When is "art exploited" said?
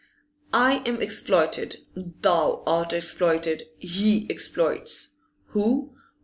2.65-3.65